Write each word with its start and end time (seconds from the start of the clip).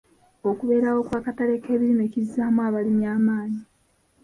Okubeerawo 0.49 0.99
kw'akatale 1.07 1.55
k'ebirime 1.63 2.05
kizzaamu 2.13 2.59
abalimi 2.67 3.05
amaanyi. 3.15 3.61